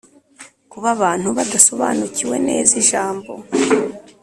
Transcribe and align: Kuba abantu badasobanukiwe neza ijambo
Kuba 0.71 0.87
abantu 0.95 1.27
badasobanukiwe 1.37 2.35
neza 2.47 2.73
ijambo 2.81 3.31